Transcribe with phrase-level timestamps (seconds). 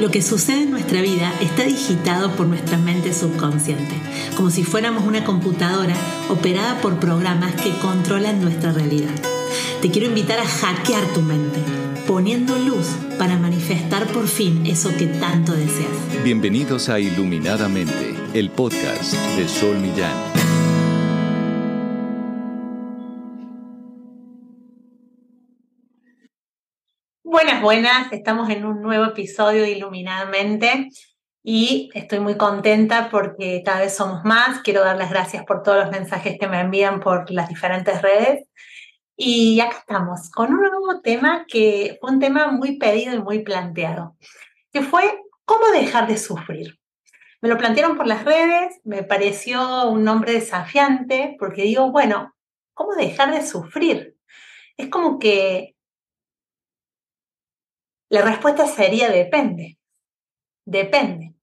[0.00, 3.94] Lo que sucede en nuestra vida está digitado por nuestra mente subconsciente,
[4.34, 5.94] como si fuéramos una computadora
[6.30, 9.14] operada por programas que controlan nuestra realidad.
[9.82, 11.60] Te quiero invitar a hackear tu mente,
[12.06, 12.86] poniendo luz
[13.18, 16.24] para manifestar por fin eso que tanto deseas.
[16.24, 20.29] Bienvenidos a Iluminadamente, el podcast de Sol Millán.
[27.30, 28.12] Buenas, buenas.
[28.12, 30.88] Estamos en un nuevo episodio de Iluminadamente
[31.44, 34.62] y estoy muy contenta porque cada vez somos más.
[34.62, 38.48] Quiero dar las gracias por todos los mensajes que me envían por las diferentes redes.
[39.16, 43.44] Y acá estamos con un nuevo tema que fue un tema muy pedido y muy
[43.44, 44.16] planteado,
[44.72, 46.80] que fue cómo dejar de sufrir.
[47.40, 52.34] Me lo plantearon por las redes, me pareció un nombre desafiante porque digo, bueno,
[52.74, 54.16] ¿cómo dejar de sufrir?
[54.76, 55.76] Es como que
[58.10, 59.78] la respuesta sería depende.
[60.66, 61.34] Depende.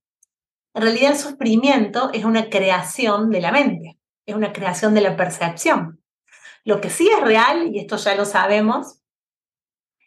[0.74, 5.16] En realidad el sufrimiento es una creación de la mente, es una creación de la
[5.16, 6.04] percepción.
[6.64, 9.00] Lo que sí es real, y esto ya lo sabemos,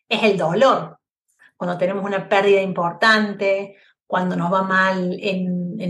[0.09, 1.01] es el dolor.
[1.57, 5.81] Cuando tenemos una pérdida importante, cuando nos va mal en,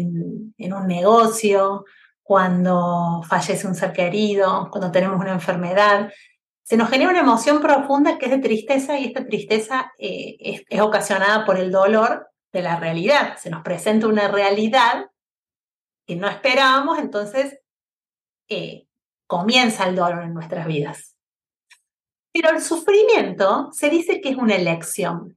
[0.56, 1.84] en un negocio,
[2.22, 6.12] cuando fallece un ser querido, cuando tenemos una enfermedad,
[6.70, 10.36] se nos genera una emoción profunda que es de tristeza y esta tristeza eh,
[10.68, 13.38] es, ocasionada por el dolor de la realidad.
[13.38, 15.10] Se nos presenta una realidad
[16.06, 17.58] que no esperábamos, entonces
[18.48, 18.86] eh,
[19.26, 21.16] comienza el dolor en nuestras vidas.
[22.32, 25.36] Pero el sufrimiento se dice que es una elección.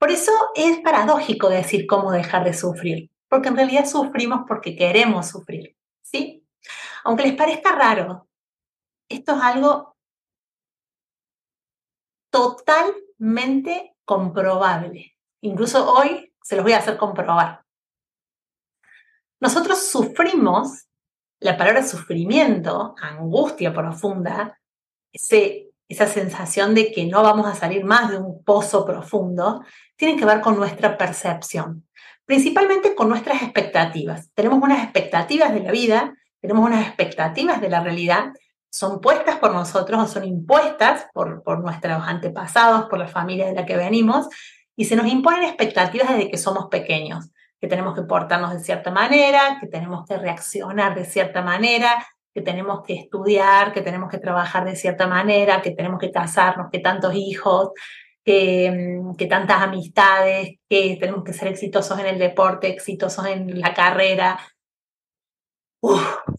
[0.00, 5.28] Por eso es paradójico decir cómo dejar de sufrir, porque en realidad sufrimos porque queremos
[5.28, 6.44] sufrir, ¿sí?
[7.04, 8.26] Aunque les parezca raro,
[9.08, 9.91] esto es algo
[12.32, 15.16] totalmente comprobable.
[15.42, 17.62] Incluso hoy se los voy a hacer comprobar.
[19.40, 20.88] Nosotros sufrimos,
[21.40, 24.58] la palabra sufrimiento, angustia profunda,
[25.12, 29.64] esa sensación de que no vamos a salir más de un pozo profundo,
[29.96, 31.86] tiene que ver con nuestra percepción,
[32.24, 34.30] principalmente con nuestras expectativas.
[34.34, 38.32] Tenemos unas expectativas de la vida, tenemos unas expectativas de la realidad
[38.72, 43.52] son puestas por nosotros o son impuestas por, por nuestros antepasados, por la familia de
[43.52, 44.28] la que venimos,
[44.74, 47.30] y se nos imponen expectativas desde que somos pequeños,
[47.60, 52.40] que tenemos que portarnos de cierta manera, que tenemos que reaccionar de cierta manera, que
[52.40, 56.78] tenemos que estudiar, que tenemos que trabajar de cierta manera, que tenemos que casarnos, que
[56.78, 57.72] tantos hijos,
[58.24, 63.60] que, mm, que tantas amistades, que tenemos que ser exitosos en el deporte, exitosos en
[63.60, 64.38] la carrera,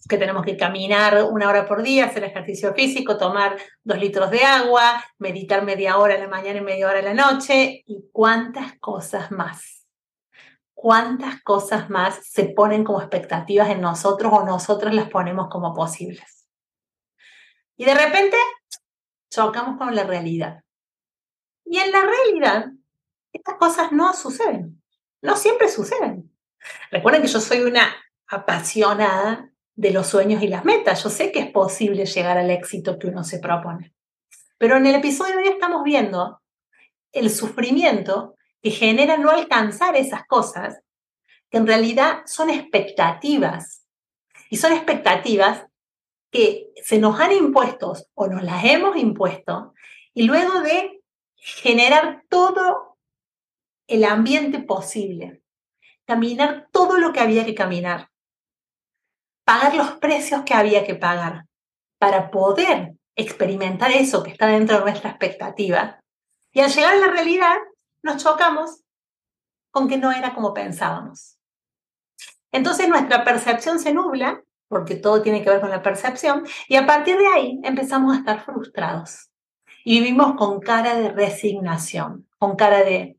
[0.08, 4.44] que tenemos que caminar una hora por día, hacer ejercicio físico, tomar dos litros de
[4.44, 8.80] agua, meditar media hora en la mañana y media hora en la noche, y cuántas
[8.80, 9.86] cosas más.
[10.74, 16.48] Cuántas cosas más se ponen como expectativas en nosotros o nosotros las ponemos como posibles.
[17.78, 18.38] Y de repente
[19.30, 20.64] chocamos con la realidad.
[21.66, 22.66] Y en la realidad,
[23.32, 24.82] estas cosas no suceden.
[25.22, 26.32] No siempre suceden.
[26.92, 27.94] Recuerden que yo soy una
[28.34, 31.04] apasionada de los sueños y las metas.
[31.04, 33.94] Yo sé que es posible llegar al éxito que uno se propone.
[34.58, 36.42] Pero en el episodio de hoy estamos viendo
[37.12, 40.80] el sufrimiento que genera no alcanzar esas cosas,
[41.50, 43.86] que en realidad son expectativas.
[44.50, 45.66] Y son expectativas
[46.32, 49.74] que se nos han impuesto o nos las hemos impuesto,
[50.14, 51.02] y luego de
[51.36, 52.98] generar todo
[53.88, 55.42] el ambiente posible,
[56.06, 58.10] caminar todo lo que había que caminar,
[59.46, 61.46] pagar los precios que había que pagar
[62.00, 66.00] para poder experimentar eso que está dentro de nuestra expectativa.
[66.52, 67.56] Y al llegar a la realidad,
[68.04, 68.82] nos chocamos
[69.72, 71.38] con que no era como pensábamos.
[72.52, 76.86] Entonces nuestra percepción se nubla, porque todo tiene que ver con la percepción, y a
[76.86, 79.30] partir de ahí empezamos a estar frustrados.
[79.84, 83.18] Y vivimos con cara de resignación, con cara de,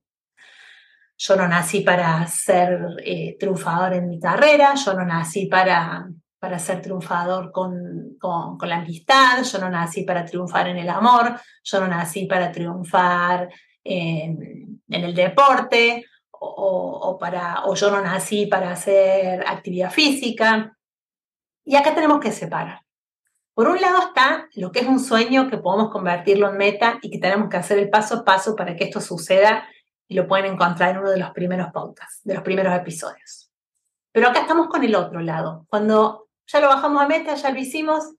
[1.26, 6.06] yo no nací para ser eh, triunfador en mi carrera, yo no nací para,
[6.38, 11.40] para ser triunfador con, con, la amistad, yo no nací para triunfar en el amor,
[11.62, 13.48] yo no nací para triunfar
[13.82, 20.76] en, el deporte, o, para, o yo no nací para hacer actividad física.
[21.64, 22.80] Y acá tenemos que separar.
[23.54, 27.10] Por un lado está lo que es un sueño que podemos convertirlo en meta y
[27.10, 29.64] que tenemos que hacer el paso a paso para que esto suceda
[30.14, 33.50] lo pueden encontrar en uno de los primeros podcasts, de los primeros episodios.
[34.12, 37.58] Pero acá estamos con el otro lado, cuando ya lo bajamos a meta, ya lo
[37.58, 38.14] hicimos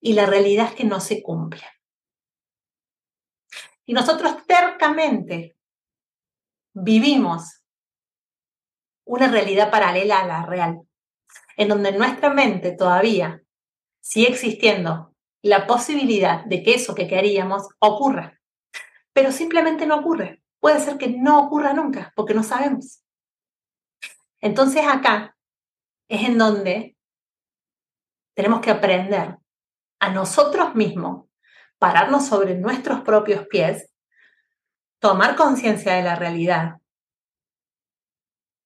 [0.00, 1.62] y la realidad es que no se cumple.
[3.84, 5.56] Y nosotros tercamente
[6.72, 7.62] vivimos
[9.04, 10.82] una realidad paralela a la real,
[11.56, 13.42] en donde nuestra mente todavía
[14.00, 18.40] sigue existiendo la posibilidad de que eso que queríamos ocurra,
[19.12, 20.39] pero simplemente no ocurre.
[20.60, 23.02] Puede ser que no ocurra nunca, porque no sabemos.
[24.40, 25.36] Entonces acá
[26.08, 26.96] es en donde
[28.34, 29.36] tenemos que aprender
[30.00, 31.26] a nosotros mismos,
[31.78, 33.90] pararnos sobre nuestros propios pies,
[34.98, 36.76] tomar conciencia de la realidad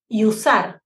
[0.08, 0.82] y usar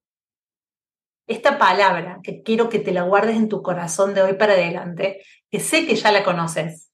[1.26, 5.22] esta palabra que quiero que te la guardes en tu corazón de hoy para adelante,
[5.50, 6.87] que sé que ya la conoces,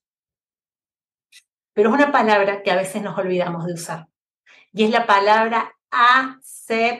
[1.75, 4.07] pero es una palabra que a veces nos olvidamos de usar.
[4.71, 6.95] Y es la palabra aceptación.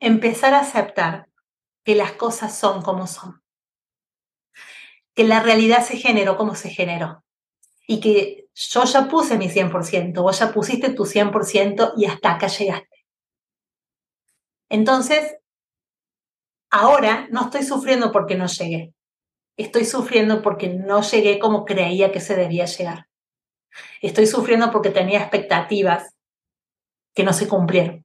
[0.00, 1.28] Empezar a aceptar
[1.84, 3.42] que las cosas son como son.
[5.14, 7.22] Que la realidad se generó como se generó.
[7.86, 12.46] Y que yo ya puse mi 100%, vos ya pusiste tu 100% y hasta acá
[12.46, 13.04] llegaste.
[14.70, 15.36] Entonces,
[16.70, 18.94] ahora no estoy sufriendo porque no llegué.
[19.56, 23.08] Estoy sufriendo porque no llegué como creía que se debía llegar.
[24.00, 26.14] Estoy sufriendo porque tenía expectativas
[27.14, 28.04] que no se cumplieron.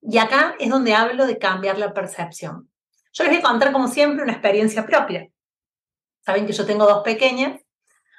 [0.00, 2.70] Y acá es donde hablo de cambiar la percepción.
[3.12, 5.28] Yo les voy a contar, como siempre, una experiencia propia.
[6.24, 7.60] Saben que yo tengo dos pequeñas.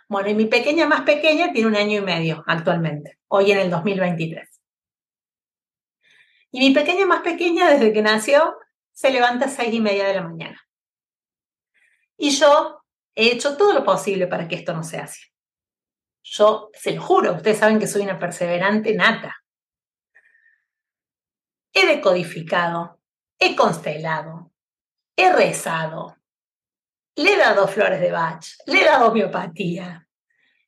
[0.08, 3.70] Bueno, y mi pequeña más pequeña tiene un año y medio actualmente, hoy en el
[3.70, 4.50] 2023.
[6.52, 8.58] Y mi pequeña más pequeña, desde que nació,
[9.00, 10.62] se levanta a seis y media de la mañana.
[12.18, 12.84] Y yo
[13.16, 15.22] he hecho todo lo posible para que esto no sea así.
[16.22, 19.38] Yo se lo juro, ustedes saben que soy una perseverante nata.
[21.72, 23.00] He decodificado,
[23.40, 24.51] he constelado,
[25.16, 26.18] he rezado,
[27.16, 30.10] le he dado flores de Bach, le he dado homeopatía,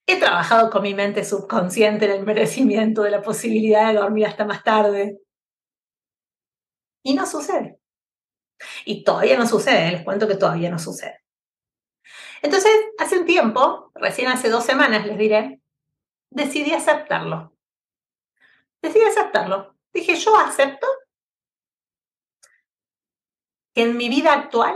[0.05, 4.45] he trabajado con mi mente subconsciente en el merecimiento de la posibilidad de dormir hasta
[4.45, 5.19] más tarde,
[7.03, 7.80] y no sucede.
[8.85, 11.23] Y todavía no sucede, les cuento que todavía no sucede.
[12.41, 15.61] Entonces, hace un tiempo, recién hace dos semanas les diré,
[16.29, 17.55] decidí aceptarlo.
[18.81, 19.75] Decidí aceptarlo.
[19.93, 20.87] Dije, yo acepto
[23.73, 24.75] que en mi vida actual,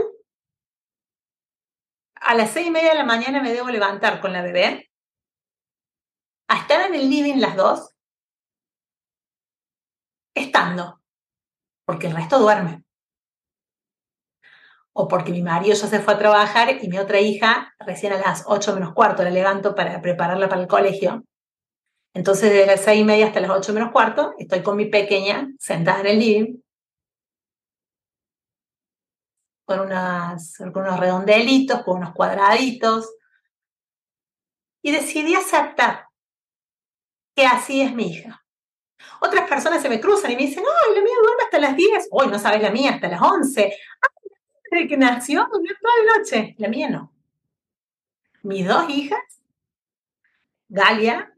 [2.15, 4.89] a las seis y media de la mañana me debo levantar con la bebé,
[6.47, 7.95] a estar en el living las dos,
[10.35, 11.01] estando
[11.85, 12.84] porque el resto duerme.
[14.97, 18.17] O porque mi marido ya se fue a trabajar y mi otra hija recién a
[18.17, 21.23] las 8 menos cuarto la levanto para prepararla para el colegio.
[22.13, 25.49] Entonces, desde las 6 y media hasta las 8 menos cuarto, estoy con mi pequeña
[25.59, 26.61] sentada en el living,
[29.65, 33.13] con, unas, con unos redondelitos, con unos cuadraditos.
[34.81, 36.07] Y decidí aceptar
[37.35, 38.45] que así es mi hija.
[39.19, 42.07] Otras personas se me cruzan y me dicen, ay, la mía duerme hasta las 10.
[42.11, 43.75] Hoy no sabes la mía, hasta las 11.
[44.87, 46.55] Que nació, durmió toda la noche.
[46.57, 47.11] La mía no.
[48.43, 49.19] Mis dos hijas,
[50.67, 51.33] Galia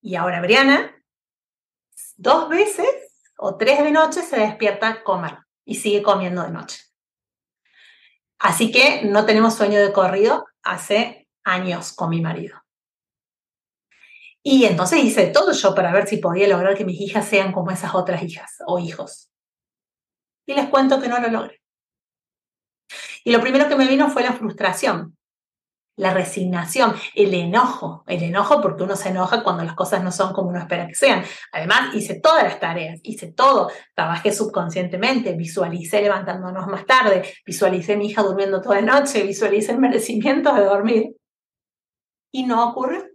[0.00, 0.94] y ahora Briana,
[2.16, 2.86] dos veces
[3.36, 6.84] o tres de noche se despierta a comer y sigue comiendo de noche.
[8.38, 12.62] Así que no tenemos sueño de corrido hace años con mi marido.
[14.42, 17.70] Y entonces hice todo yo para ver si podía lograr que mis hijas sean como
[17.70, 19.30] esas otras hijas o hijos.
[20.46, 21.61] Y les cuento que no lo logré.
[23.24, 25.16] Y lo primero que me vino fue la frustración,
[25.96, 30.32] la resignación, el enojo, el enojo porque uno se enoja cuando las cosas no son
[30.32, 31.22] como uno espera que sean.
[31.52, 38.06] Además, hice todas las tareas, hice todo, trabajé subconscientemente, visualicé levantándonos más tarde, visualicé mi
[38.06, 41.16] hija durmiendo toda la noche, visualicé el merecimiento de dormir.
[42.32, 43.06] Y no ocurrió.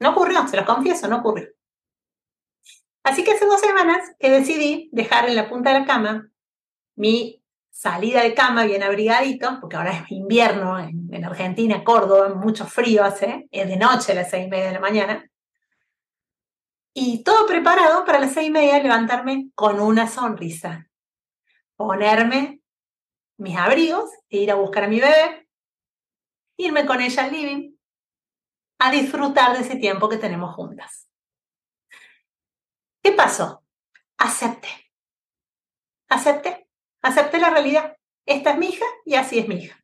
[0.00, 1.48] No ocurrió, se lo confieso, no ocurrió.
[3.02, 6.30] Así que hace dos semanas que decidí dejar en la punta de la cama
[6.96, 7.43] mi
[7.74, 13.48] salida de cama bien abrigadito, porque ahora es invierno en, Argentina, Córdoba, mucho frío hace,
[13.50, 15.30] es de noche a las seis y media de la mañana.
[16.94, 20.88] Y todo preparado para las seis y media levantarme con una sonrisa,
[21.74, 22.60] ponerme
[23.38, 25.48] mis abrigos e ir a buscar a mi bebé,
[26.56, 27.76] irme con ella al living,
[28.78, 31.08] a disfrutar de ese tiempo que tenemos juntas.
[33.02, 33.64] ¿Qué pasó?
[34.16, 34.68] Acepté.
[36.08, 36.63] Acepté.
[37.04, 37.96] Acepté la realidad.
[38.26, 39.78] Esta es mi hija y así es mi hija.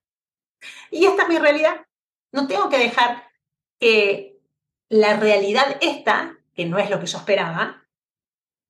[0.90, 1.86] Y esta es mi realidad.
[2.32, 3.24] No tengo que dejar
[3.78, 4.38] que
[4.88, 7.86] la realidad esta, que no es lo que yo esperaba,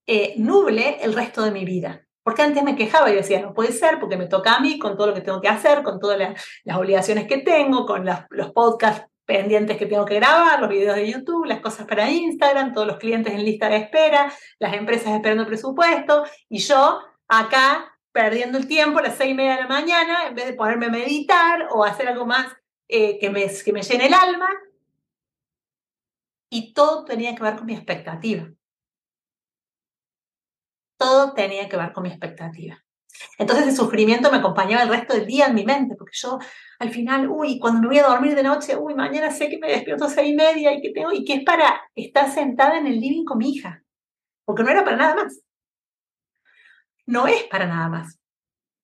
[0.07, 2.05] eh, nuble el resto de mi vida.
[2.25, 4.97] Porque antes me quejaba y decía, no puede ser, porque me toca a mí con
[4.97, 9.07] todo lo que tengo que hacer, con todas las, obligaciones que tengo, con los podcasts
[9.25, 12.99] pendientes que tengo que grabar, los videos de YouTube, las cosas para Instagram, todos los
[12.99, 18.99] clientes en lista de espera, las empresas esperando presupuesto, y yo acá perdiendo el tiempo
[18.99, 21.85] a las seis y media de la mañana, en vez de ponerme a meditar o
[21.85, 22.53] hacer algo más
[22.89, 24.49] eh, que, me, que me llene el alma.
[26.51, 28.49] Y todo tenía que ver con mi expectativa.
[30.99, 32.83] Todo tenía que ver con mi expectativa.
[33.39, 36.39] Entonces el sufrimiento me acompañaba el resto del día en mi mente, porque yo
[36.79, 39.71] al final, uy, cuando me voy a dormir de noche, uy, mañana sé que me
[39.71, 42.87] despierto a seis y media y que tengo, y que es para estar sentada en
[42.87, 43.83] el living con mi hija,
[44.45, 45.41] porque no era para nada más.
[47.11, 48.21] No es para nada más.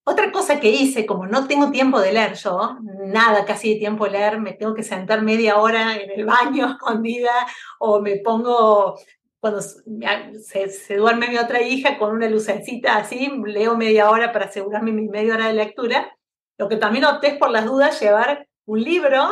[0.04, 4.04] Otra cosa que hice, como no tengo tiempo de leer yo, nada casi de tiempo
[4.04, 7.47] de leer, me tengo que sentar media hora en el baño escondida
[7.78, 8.97] o me pongo
[9.38, 14.90] cuando se, duerme mi otra hija con una lucecita así, leo media hora para asegurarme
[14.90, 16.16] mi media hora de lectura.
[16.59, 19.25] Lo que también opté es por las dudas llevar un libro,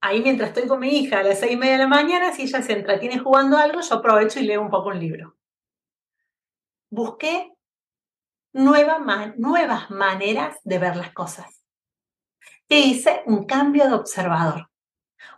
[0.00, 2.42] ahí mientras estoy con mi hija a las seis y media de la mañana, si
[2.44, 5.36] ella se entretiene jugando algo, yo aprovecho y leo un poco un libro.
[6.88, 7.53] Busqué
[8.54, 11.62] nuevas maneras de ver las cosas.
[12.68, 13.22] ¿Qué hice?
[13.26, 14.70] Un cambio de observador,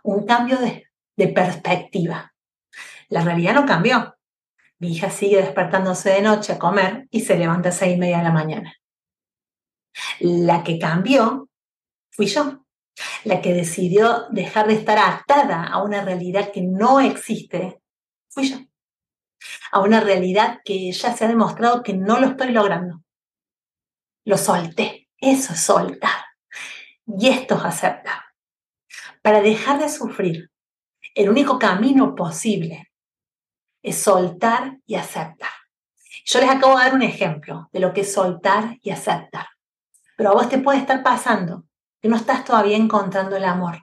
[0.03, 2.33] un cambio de perspectiva.
[3.09, 4.15] La realidad no cambió.
[4.79, 8.19] Mi hija sigue despertándose de noche a comer y se levanta a seis y media
[8.19, 8.73] de la mañana.
[10.19, 11.49] La que cambió
[12.11, 12.65] fui yo,
[13.23, 17.81] la que decidió dejar de estar atada a una realidad que no existe,
[18.29, 18.57] fui yo.
[19.71, 23.01] A una realidad que ya se ha demostrado que no lo estoy logrando.
[24.27, 25.07] Lo solté.
[25.17, 26.25] Eso es soltar.
[27.05, 28.19] Y esto es aceptar.
[29.21, 30.51] Para dejar de sufrir,
[31.15, 32.91] el único camino posible
[33.81, 35.49] es soltar y aceptar.
[36.25, 39.47] Yo les acabo de dar un ejemplo de lo que es soltar y aceptar.
[40.17, 41.63] Pero a vos te puede estar pasando
[42.01, 43.81] que no estás todavía encontrando el amor,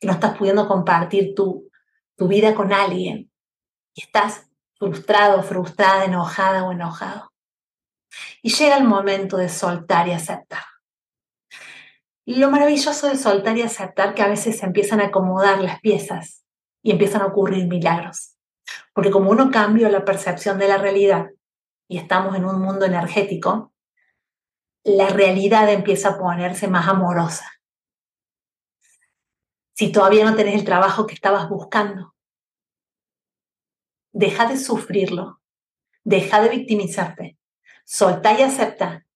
[0.00, 1.70] que no estás pudiendo compartir tu,
[2.16, 3.30] tu vida con alguien
[3.92, 7.35] y estás frustrado, frustrada, enojada o enojado.
[8.42, 10.62] Y llega el momento de soltar y aceptar.
[12.24, 16.44] lo maravilloso de soltar y aceptar que a veces se empiezan a acomodar las piezas
[16.82, 18.36] y empiezan a ocurrir milagros.
[18.92, 21.30] Porque como uno cambia la percepción de la realidad
[21.88, 23.72] y estamos en un mundo energético,
[24.82, 27.50] la realidad empieza a ponerse más amorosa.
[29.74, 32.14] Si todavía no tenés el trabajo que estabas buscando,
[34.12, 35.42] deja de sufrirlo,
[36.02, 37.35] deja de victimizarte,
[37.86, 39.06] soltá y acepta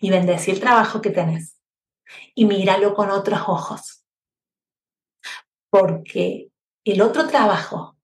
[0.00, 1.56] y bendecí el trabajo que tenés
[2.34, 4.04] y míralo con otros ojos.
[5.70, 6.50] Porque
[6.84, 7.98] el otro trabajo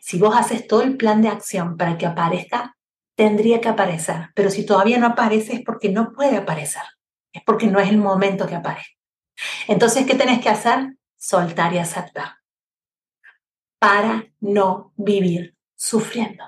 [0.00, 2.76] si vos haces todo el plan de acción para que aparezca,
[3.14, 4.30] tendría que aparecer.
[4.34, 6.82] Pero si todavía no aparece es porque no puede aparecer.
[7.32, 8.94] Es porque no es el momento que aparezca.
[9.68, 10.96] Entonces, ¿qué tenés que hacer?
[11.16, 12.38] Soltar y aceptar.
[13.78, 16.44] Para no vivir sufriendo.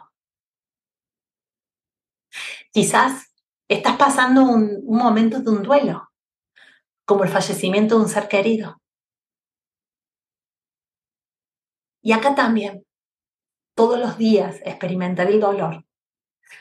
[2.73, 3.31] Quizás
[3.69, 6.11] estás pasando un, momento de un duelo,
[7.05, 8.81] como el fallecimiento de un ser querido.
[12.02, 12.85] Y acá también
[13.76, 15.85] todos los días experimentar el dolor,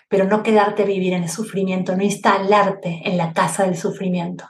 [0.10, 4.50] pero no quedarte a vivir en el sufrimiento, no instalarte en la casa del sufrimiento.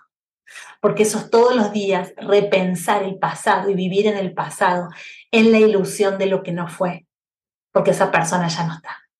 [0.81, 4.89] Porque eso es todos los días repensar el pasado y vivir en el pasado,
[5.29, 7.05] en la ilusión de lo que no fue,
[7.71, 9.10] porque esa persona ya no está.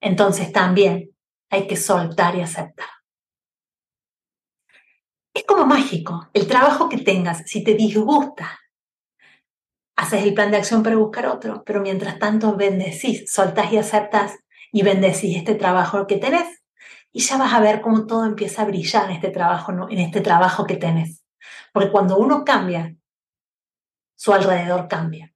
[0.00, 1.10] Entonces también
[1.50, 2.88] hay que soltar y aceptar.
[5.34, 6.28] Es como mágico.
[6.32, 8.58] El trabajo que tengas, si te disgusta,
[9.96, 14.38] haces el plan de acción para buscar otro, pero mientras tanto bendecís, soltás y aceptás
[14.72, 16.62] y bendecís este trabajo que tenés
[17.12, 20.20] y ya vas a ver cómo todo empieza a brillar en este trabajo, en este
[20.20, 21.24] trabajo que tenés.
[21.72, 22.94] Porque cuando uno cambia,
[24.16, 25.34] su alrededor cambia.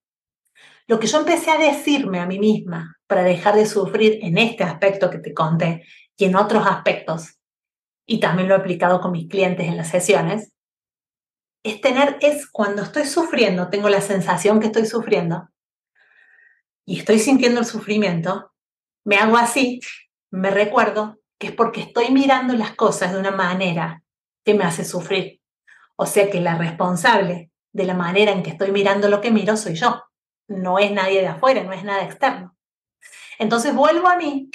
[0.86, 4.62] Lo que yo empecé a decirme a mí misma para dejar de sufrir en este
[4.62, 5.84] aspecto que te conté
[6.16, 7.40] y en otros aspectos,
[8.06, 10.52] y también lo he aplicado con mis clientes en las sesiones,
[11.64, 15.48] es tener, es cuando estoy sufriendo, tengo la sensación que estoy sufriendo
[16.86, 18.52] y estoy sintiendo el sufrimiento,
[19.04, 19.80] me hago así,
[20.30, 24.04] me recuerdo que es porque estoy mirando las cosas de una manera
[24.44, 25.40] que me hace sufrir.
[25.96, 29.56] O sea que la responsable de la manera en que estoy mirando lo que miro
[29.56, 30.00] soy yo,
[30.46, 32.56] no es nadie de afuera, no es nada externo.
[33.40, 34.50] Entonces vuelvo a mí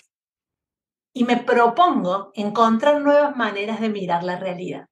[1.13, 4.87] y me propongo encontrar nuevas maneras de mirar la realidad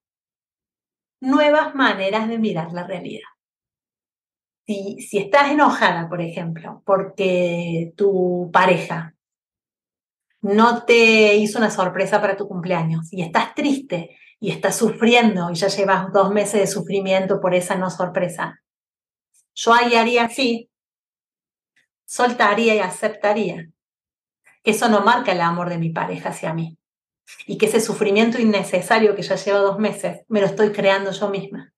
[1.24, 3.30] nuevas maneras de mirar la realidad.
[4.66, 9.16] Si, si estás enojada, por ejemplo, porque tu pareja
[10.42, 15.56] no te hizo una sorpresa para tu cumpleaños y estás triste y estás sufriendo y
[15.56, 18.62] ya llevas dos meses de sufrimiento por esa no sorpresa,
[19.56, 20.70] yo ahí haría así,
[22.06, 23.70] soltaría y aceptaría
[24.64, 26.78] eso no marca el amor de mi pareja hacia mí
[27.46, 31.30] y que ese sufrimiento innecesario que ya lleva dos meses me lo estoy creando yo
[31.30, 31.74] misma.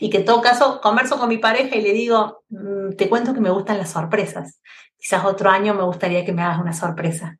[0.00, 3.34] Y que en todo caso converso con mi pareja y le digo, mm, te cuento
[3.34, 4.60] que me gustan las sorpresas.
[4.96, 7.38] Quizás otro año me gustaría que me hagas una sorpresa.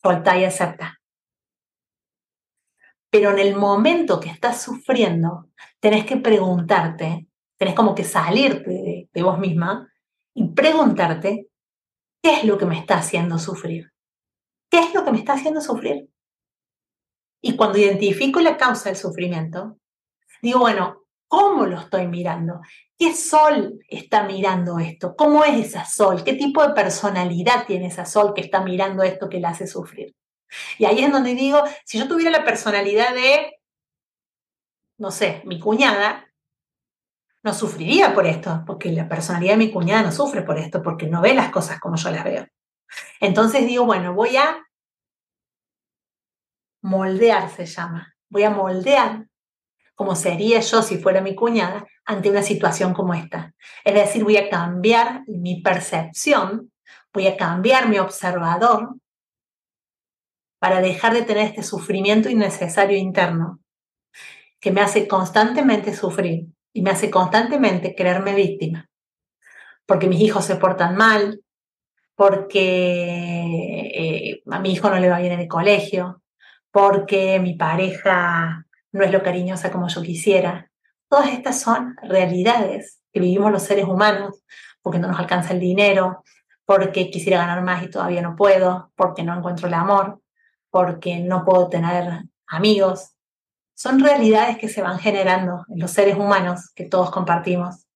[0.00, 1.00] Solta y acepta.
[3.10, 5.48] Pero en el momento que estás sufriendo,
[5.80, 7.26] tenés que preguntarte,
[7.58, 9.92] tenés como que salirte de, de vos misma
[10.34, 11.48] y preguntarte,
[12.22, 13.92] ¿qué es lo que me está haciendo sufrir?
[14.70, 16.08] ¿Qué es lo que me está haciendo sufrir?
[17.42, 19.78] Y cuando identifico la causa del sufrimiento,
[20.40, 22.60] digo, bueno, ¿cómo lo estoy mirando?
[22.96, 25.16] ¿Qué sol está mirando esto?
[25.16, 26.22] ¿Cómo es esa sol?
[26.24, 30.14] ¿Qué tipo de personalidad tiene esa sol que está mirando esto que la hace sufrir?
[30.78, 33.58] Y ahí es donde digo, si yo tuviera la personalidad de,
[34.98, 36.31] no sé, mi cuñada,
[37.42, 41.06] no sufriría por esto, porque la personalidad de mi cuñada no sufre por esto, porque
[41.06, 42.46] no ve las cosas como yo las veo.
[43.20, 44.64] Entonces digo, bueno, voy a
[46.82, 48.14] moldear, se llama.
[48.28, 49.26] Voy a moldear
[49.94, 53.54] como sería yo si fuera mi cuñada ante una situación como esta.
[53.84, 56.72] Es decir, voy a cambiar mi percepción,
[57.12, 58.96] voy a cambiar mi observador
[60.58, 63.60] para dejar de tener este sufrimiento innecesario interno
[64.60, 68.88] que me hace constantemente sufrir y me hace constantemente creerme víctima.
[69.86, 71.42] Porque mis hijos se portan mal,
[72.14, 76.22] porque eh, a mi hijo no le va bien en el colegio,
[76.70, 80.70] porque mi pareja no es lo cariñosa como yo quisiera.
[81.08, 84.42] Todas estas son realidades que vivimos los seres humanos,
[84.80, 86.24] porque no nos alcanza el dinero,
[86.64, 90.20] porque quisiera ganar más y todavía no puedo, porque no encuentro el amor,
[90.70, 93.12] porque no puedo tener amigos.
[93.82, 97.88] Son realidades que se van generando en los seres humanos que todos compartimos.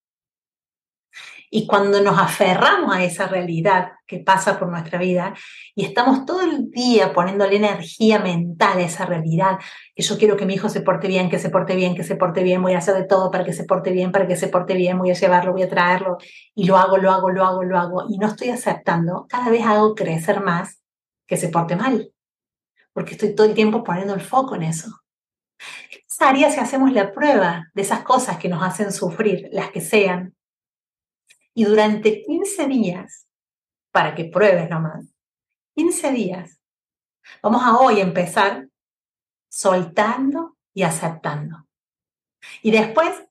[1.49, 5.32] Y cuando nos aferramos a esa realidad que pasa por nuestra vida
[5.76, 9.60] y estamos todo el día poniéndole energía mental a esa realidad,
[9.95, 12.17] que yo quiero que mi hijo se porte bien, que se porte bien, que se
[12.17, 14.49] porte bien, voy a hacer de todo para que se porte bien, para que se
[14.49, 16.19] porte bien, voy a llevarlo, voy a traerlo,
[16.56, 19.65] y lo hago, lo hago, lo hago, lo hago, y no estoy aceptando, cada vez
[19.65, 20.82] hago crecer más
[21.28, 22.10] que se porte mal,
[22.93, 25.05] porque estoy todo el tiempo poniendo el foco en eso.
[25.90, 29.80] ¿Qué pasaría si hacemos la prueba de esas cosas que nos hacen sufrir, las que
[29.80, 30.36] sean,
[31.54, 33.26] y durante 15 días,
[33.90, 35.06] para que pruebes nomás,
[35.75, 36.60] 15 días,
[37.42, 38.69] vamos a hoy empezar
[39.49, 41.66] soltando y aceptando.
[42.62, 43.26] Y después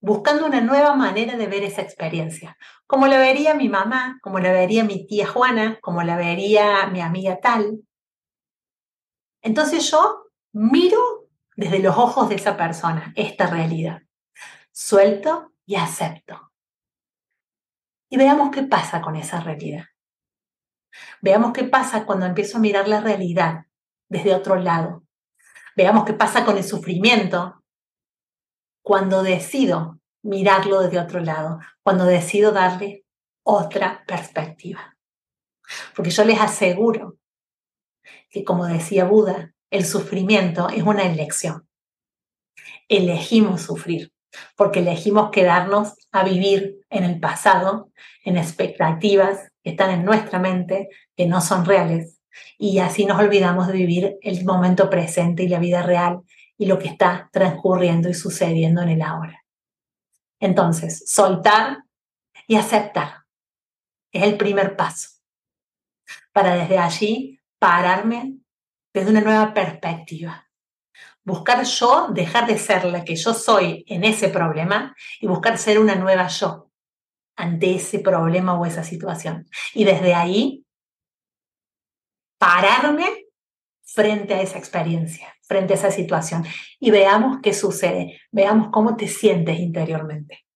[0.00, 4.52] buscando una nueva manera de ver esa experiencia, como la vería mi mamá, como la
[4.52, 7.80] vería mi tía Juana, como la vería mi amiga tal.
[9.42, 11.15] Entonces yo miro
[11.56, 14.02] desde los ojos de esa persona esta realidad.
[14.70, 16.46] Suelto y acepto
[18.08, 19.84] y veamos qué pasa con esa realidad.
[21.20, 23.66] Veamos qué pasa cuando empiezo a mirar la realidad
[24.08, 25.04] desde otro lado.
[25.76, 27.62] Veamos qué pasa con el sufrimiento
[28.82, 33.04] cuando decido mirarlo desde otro lado, cuando decido darle
[33.44, 34.96] otra perspectiva.
[35.94, 37.18] Porque yo les aseguro
[38.30, 41.68] que, como decía Buda, el sufrimiento es una elección.
[42.88, 44.12] Elegimos sufrir
[44.56, 47.90] porque elegimos quedarnos a vivir en el pasado,
[48.24, 52.20] en expectativas que están en nuestra mente, que no son reales,
[52.58, 56.20] y así nos olvidamos de vivir el momento presente y la vida real
[56.58, 59.44] y lo que está transcurriendo y sucediendo en el ahora.
[60.38, 61.78] Entonces, soltar
[62.46, 63.24] y aceptar
[64.12, 65.08] es el primer paso
[66.32, 68.38] para desde allí pararme
[68.96, 70.48] desde una nueva perspectiva
[71.22, 75.78] buscar yo dejar de ser la que yo soy en ese problema y buscar ser
[75.78, 76.70] una nueva yo
[77.36, 79.46] ante ese problema o esa situación.
[79.74, 80.64] Y desde ahí,
[82.38, 83.26] pararme
[83.84, 86.46] frente a esa experiencia, frente a esa situación
[86.80, 90.46] y veamos qué sucede, veamos cómo te sientes interiormente.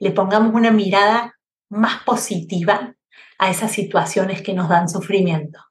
[0.00, 1.34] Le pongamos una mirada
[1.68, 2.96] más positiva
[3.38, 5.67] a esas situaciones que nos dan sufrimiento.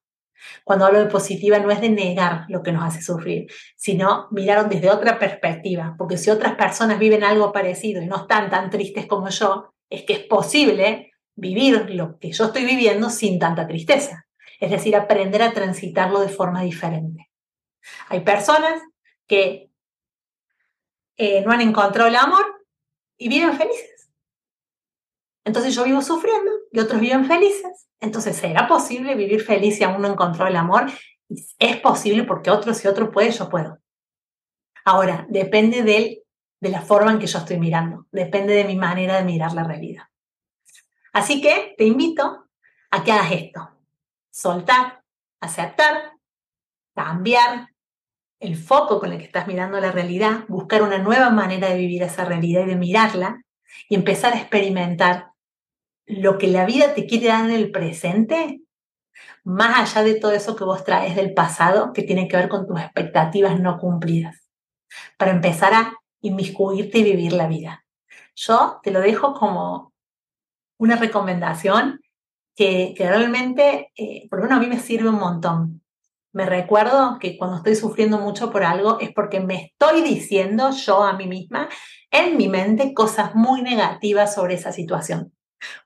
[0.63, 4.69] Cuando hablo de positiva no es de negar lo que nos hace sufrir, sino mirar
[4.69, 9.05] desde otra perspectiva, porque si otras personas viven algo parecido y no están tan tristes
[9.05, 14.25] como yo, es que es posible vivir lo que yo estoy viviendo sin tanta tristeza.
[14.59, 17.29] Es decir, aprender a transitarlo de forma diferente.
[18.09, 18.81] Hay personas
[19.27, 19.69] que
[21.15, 22.65] eh, no han encontrado el amor
[23.17, 23.96] y viven felices.
[25.47, 30.01] Entonces yo vivo sufriendo y otros viven felices entonces, ¿será posible vivir feliz si aún
[30.01, 30.91] no encontró el amor?
[31.59, 33.79] Es posible porque otro, si otro puede, yo puedo.
[34.85, 36.23] Ahora, depende del
[36.59, 39.63] de la forma en que yo estoy mirando, depende de mi manera de mirar la
[39.63, 40.05] realidad.
[41.13, 42.47] Así que te invito
[42.89, 43.69] a que hagas esto,
[44.31, 45.03] soltar,
[45.39, 46.13] aceptar,
[46.95, 47.69] cambiar
[48.39, 52.01] el foco con el que estás mirando la realidad, buscar una nueva manera de vivir
[52.01, 53.43] esa realidad y de mirarla
[53.87, 55.26] y empezar a experimentar
[56.07, 58.61] lo que la vida te quiere dar en el presente,
[59.43, 62.65] más allá de todo eso que vos traes del pasado, que tiene que ver con
[62.65, 64.49] tus expectativas no cumplidas,
[65.17, 67.85] para empezar a inmiscuirte y vivir la vida.
[68.35, 69.93] Yo te lo dejo como
[70.79, 71.99] una recomendación
[72.55, 75.83] que, realmente, eh, por lo menos a mí me sirve un montón.
[76.33, 81.03] Me recuerdo que cuando estoy sufriendo mucho por algo es porque me estoy diciendo yo
[81.03, 81.69] a mí misma
[82.11, 85.33] en mi mente cosas muy negativas sobre esa situación,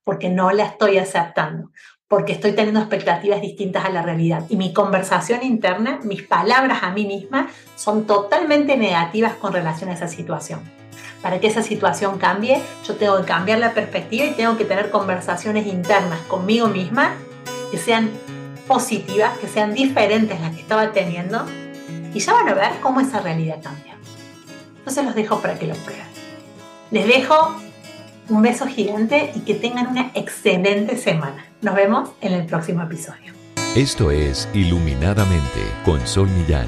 [0.03, 1.71] porque no la estoy aceptando,
[2.07, 4.43] porque estoy teniendo expectativas distintas a la realidad.
[4.49, 9.93] Y mi conversación interna, mis palabras a mí misma, son totalmente negativas con relación a
[9.93, 10.62] esa situación.
[11.21, 14.89] Para que esa situación cambie, yo tengo que cambiar la perspectiva y tengo que tener
[14.89, 17.15] conversaciones internas conmigo misma
[17.69, 18.10] que sean
[18.67, 21.45] positivas, que sean diferentes las que estaba teniendo.
[22.13, 23.95] Y ya van a ver cómo esa realidad cambia.
[24.79, 26.05] Entonces los dejo para que lo prueben.
[26.89, 27.55] Les dejo
[28.32, 31.46] un beso gigante y que tengan una excelente semana.
[31.62, 33.34] Nos vemos en el próximo episodio.
[33.76, 36.67] Esto es Iluminadamente con Sol Millán.